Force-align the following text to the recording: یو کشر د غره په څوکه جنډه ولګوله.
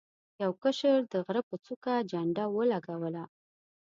یو 0.43 0.51
کشر 0.63 0.99
د 1.13 1.15
غره 1.25 1.41
په 1.49 1.55
څوکه 1.65 1.93
جنډه 2.11 2.45
ولګوله. 2.55 3.23